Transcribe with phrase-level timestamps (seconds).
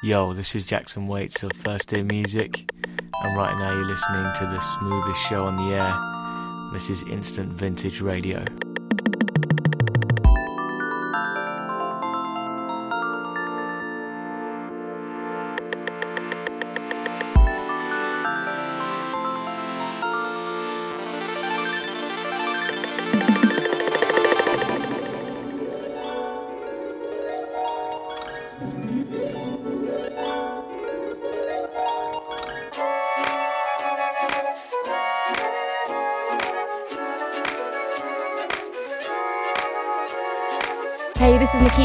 [0.00, 2.70] Yo, this is Jackson Waits of First Day Music,
[3.20, 6.72] and right now you're listening to the smoothest show on the air.
[6.72, 8.44] This is Instant Vintage Radio.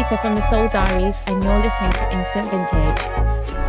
[0.04, 3.63] Nikita from the Soul Diaries, and you're listening to Instant Vintage.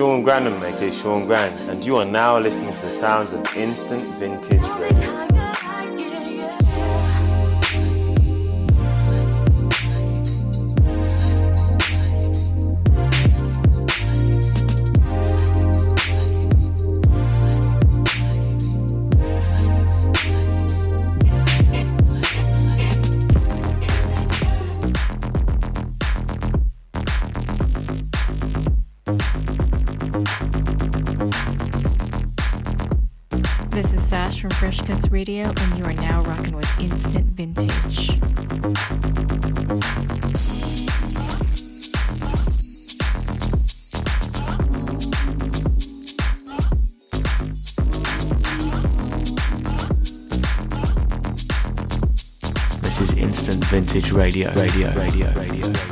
[0.00, 4.00] Sean Grandham, aka Sean Grand, and you are now listening to the sounds of Instant
[4.18, 5.29] Vintage Radio.
[35.20, 38.18] Radio, and you are now rocking with Instant Vintage.
[52.80, 55.89] This is Instant Vintage Radio, radio, radio, radio, radio.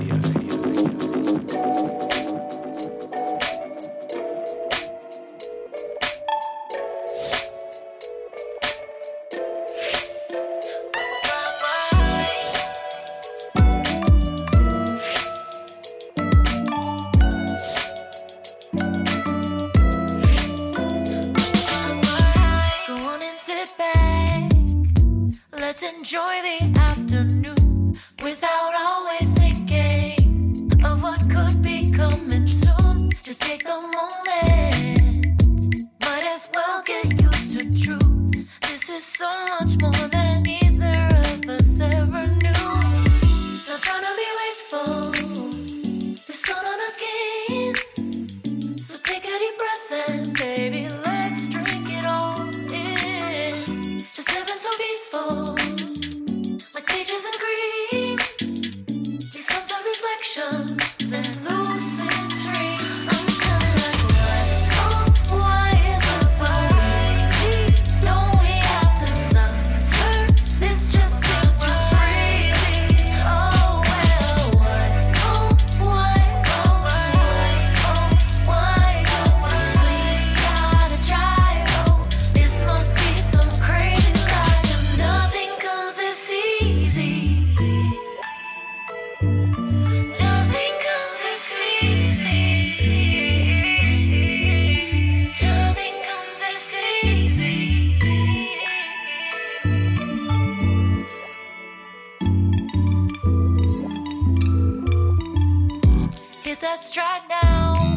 [106.79, 107.97] best right now.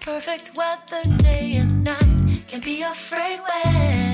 [0.00, 2.42] Perfect weather, day and night.
[2.46, 4.13] Can't be afraid when.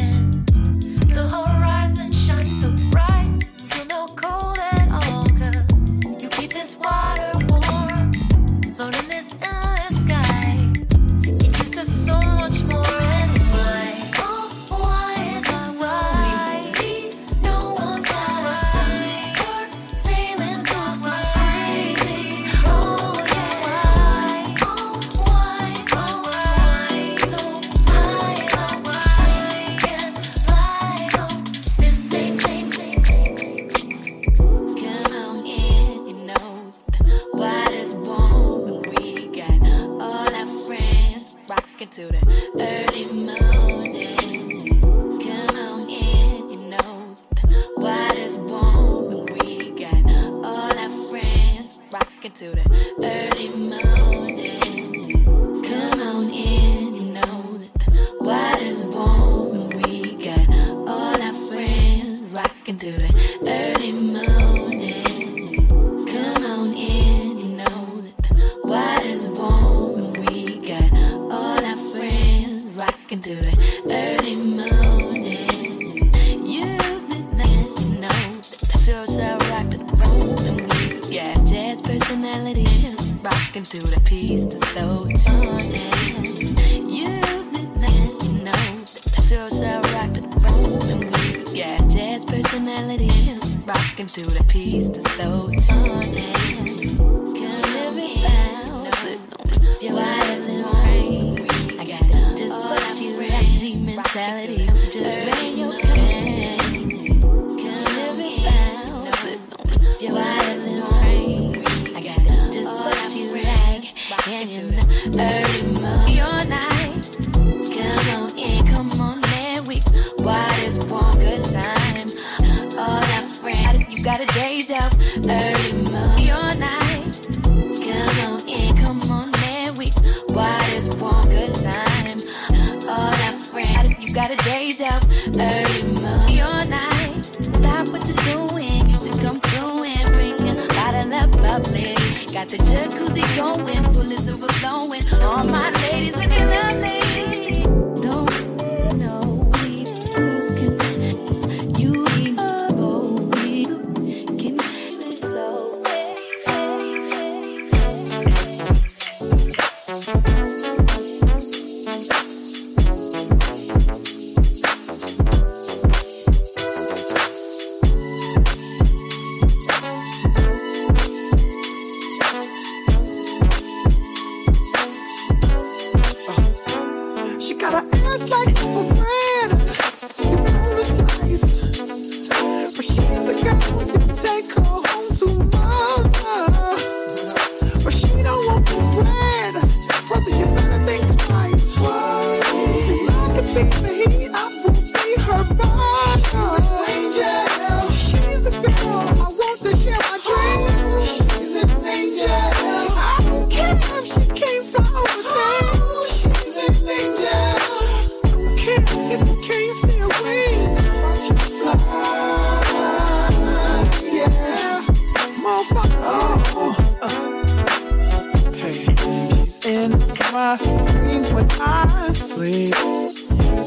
[220.53, 222.75] I dream when I sleep.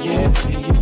[0.03, 0.72] Yeah, yeah.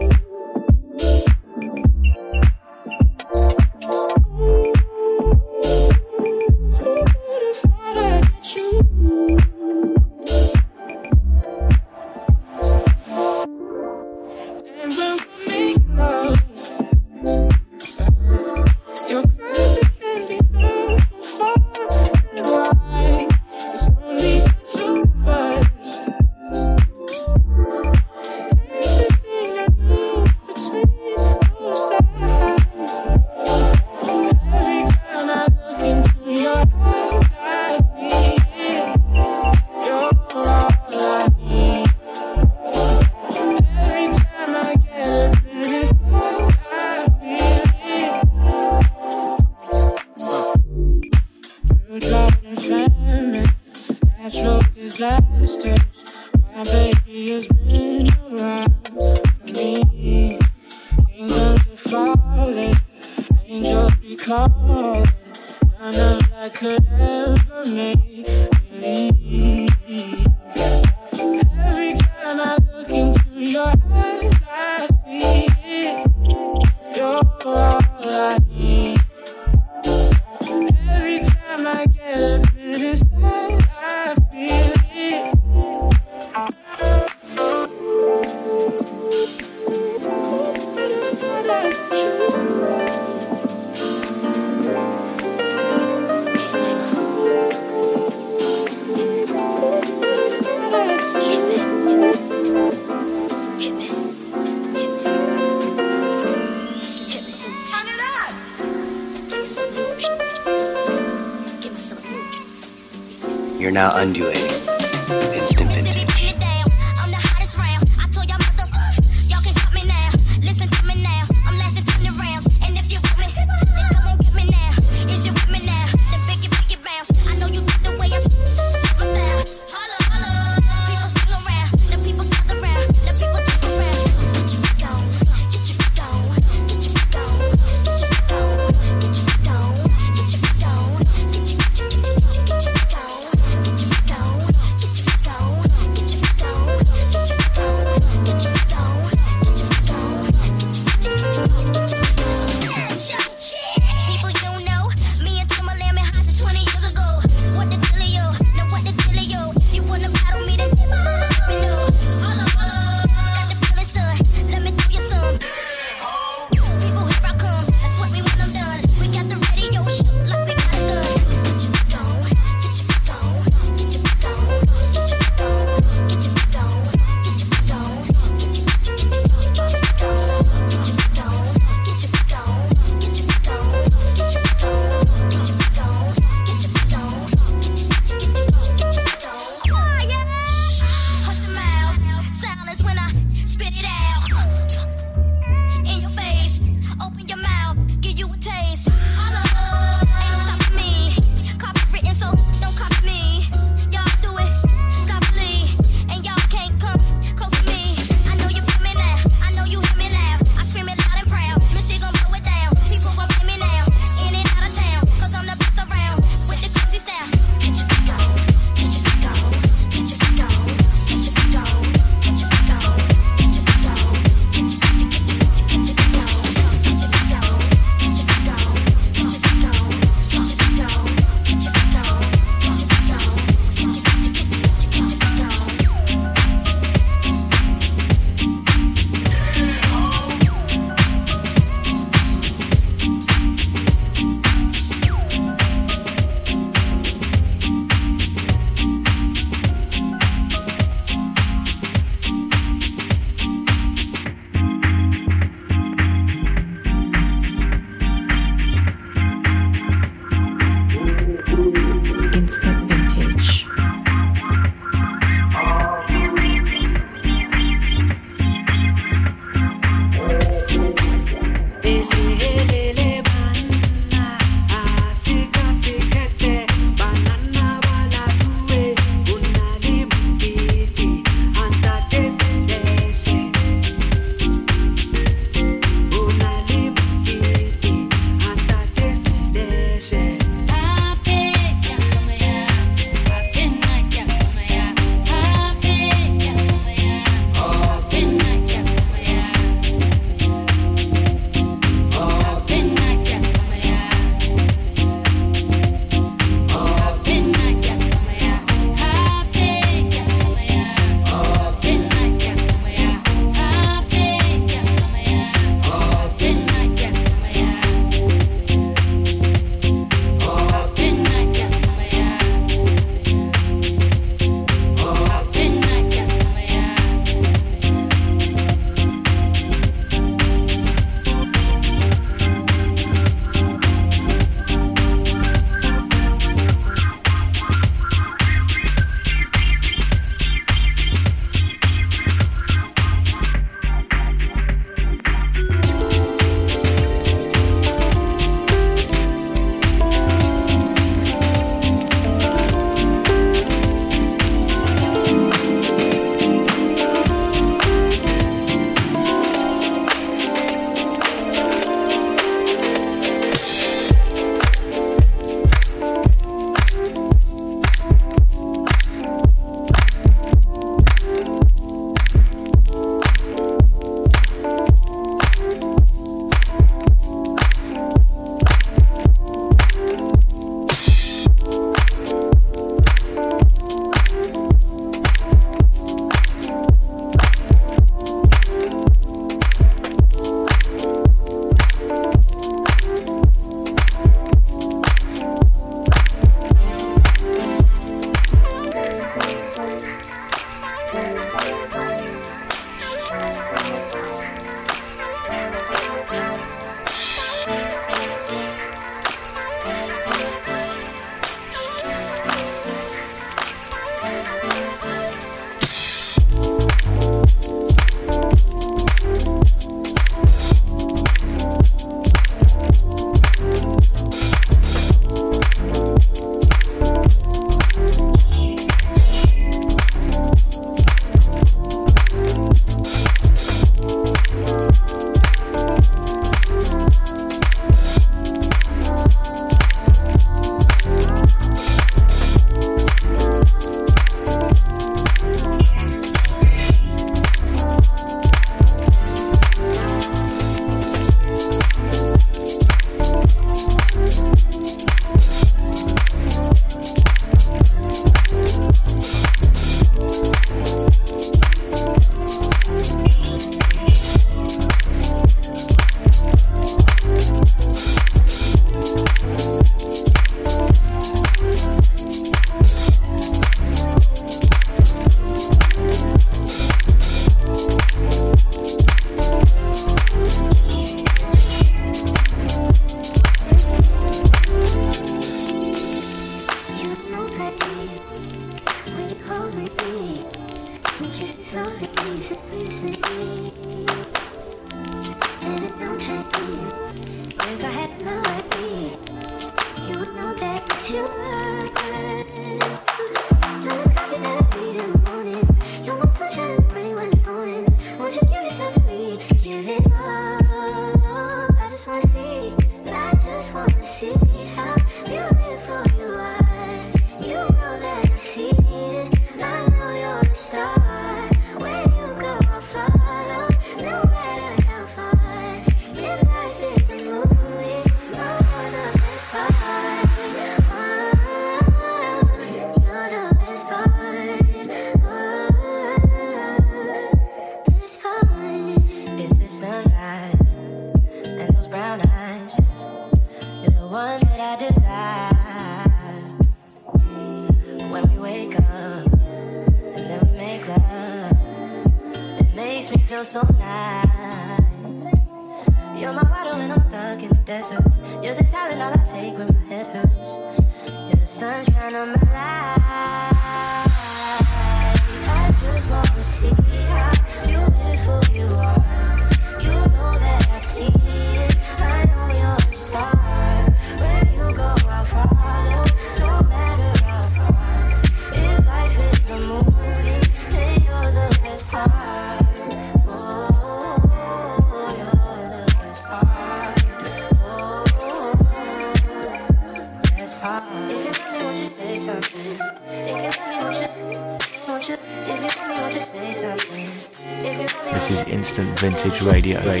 [599.43, 600.00] Radio, radio,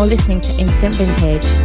[0.00, 1.59] you're listening to Instant Vintage.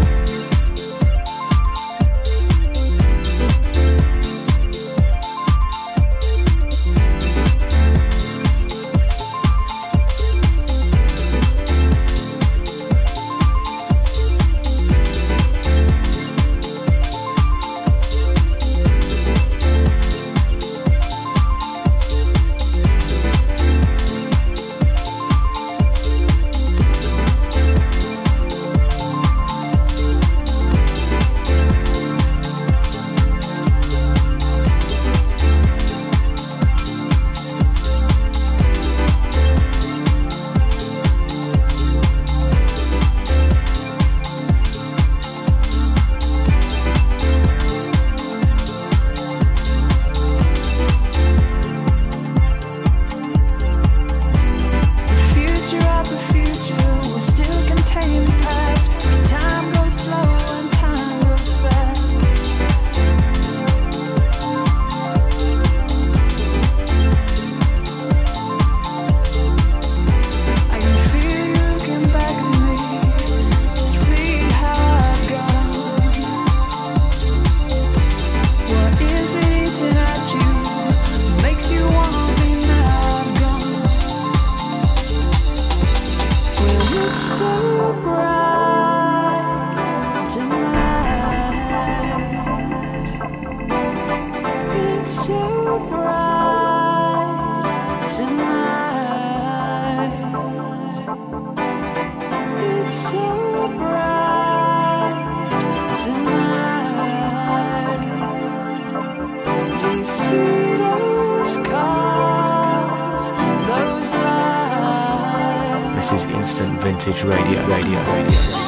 [117.08, 117.68] message radio.
[117.68, 118.65] Radio radio.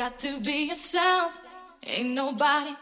[0.00, 1.44] Got to be yourself.
[1.86, 2.74] Ain't nobody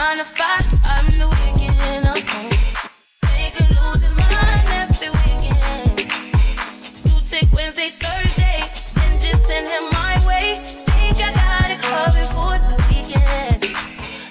[0.00, 0.24] to.
[0.84, 2.06] I'm the weekend.
[2.08, 2.50] I'm home.
[3.36, 6.00] Making moves is mine every weekend.
[7.04, 8.64] You take Wednesday, Thursday,
[8.96, 10.60] and just send him my way.
[10.64, 13.76] Think I gotta cover for the weekend?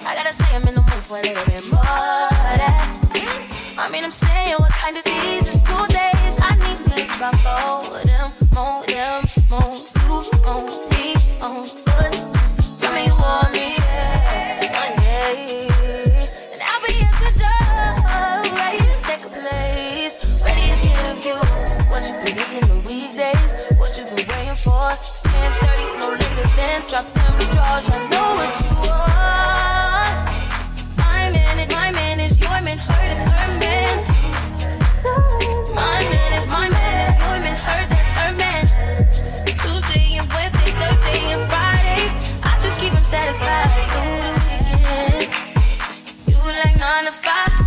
[0.04, 3.76] I gotta say I'm in the mood for a little more of that.
[3.78, 4.99] I mean, I'm saying what kind of
[26.88, 27.90] drops them the drawers.
[27.90, 30.16] I know what you want.
[30.96, 32.78] My man is my man is your man.
[32.78, 33.96] Heard is her man.
[35.74, 37.56] My man is my man is your man.
[37.66, 38.62] Heard is her man.
[39.62, 42.02] Tuesday and Wednesday, Thursday and Friday.
[42.42, 43.70] I just keep him satisfied.
[43.76, 44.02] You do
[44.46, 45.28] weekend.
[46.28, 47.59] You like nine to five.